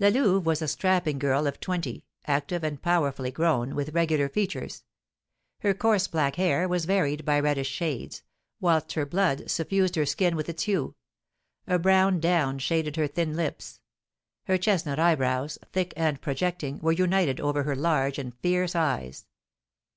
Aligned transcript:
La 0.00 0.08
Louve 0.08 0.44
was 0.44 0.60
a 0.60 0.66
strapping 0.66 1.16
girl 1.16 1.46
of 1.46 1.60
twenty, 1.60 2.04
active, 2.26 2.64
and 2.64 2.82
powerfully 2.82 3.30
grown, 3.30 3.76
with 3.76 3.90
regular 3.94 4.28
features. 4.28 4.82
Her 5.60 5.74
coarse 5.74 6.08
black 6.08 6.34
hair 6.34 6.66
was 6.66 6.86
varied 6.86 7.24
by 7.24 7.38
reddish 7.38 7.70
shades, 7.70 8.24
whilst 8.58 8.94
her 8.94 9.06
blood 9.06 9.48
suffused 9.48 9.94
her 9.94 10.04
skin 10.04 10.34
with 10.34 10.48
its 10.48 10.64
hue; 10.64 10.96
a 11.68 11.78
brown 11.78 12.18
down 12.18 12.58
shaded 12.58 12.96
her 12.96 13.06
thin 13.06 13.36
lips; 13.36 13.80
her 14.46 14.58
chestnut 14.58 14.98
eyebrows, 14.98 15.56
thick 15.72 15.94
and 15.96 16.20
projecting, 16.20 16.80
were 16.80 16.90
united 16.90 17.38
over 17.40 17.62
her 17.62 17.76
large 17.76 18.18
and 18.18 18.34
fierce 18.40 18.74
eyes. 18.74 19.28